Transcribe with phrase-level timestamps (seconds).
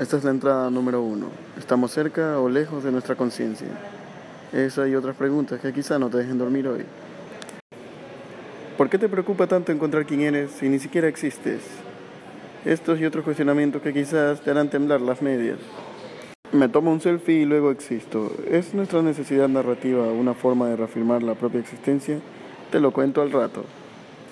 [0.00, 1.26] Esta es la entrada número uno.
[1.58, 3.68] ¿Estamos cerca o lejos de nuestra conciencia?
[4.50, 6.86] Esa y otras preguntas que quizá no te dejen dormir hoy.
[8.78, 11.60] ¿Por qué te preocupa tanto encontrar quién eres si ni siquiera existes?
[12.64, 15.58] Estos y otros cuestionamientos que quizás te harán temblar las medias.
[16.50, 18.32] Me tomo un selfie y luego existo.
[18.50, 22.20] ¿Es nuestra necesidad narrativa una forma de reafirmar la propia existencia?
[22.70, 23.66] Te lo cuento al rato.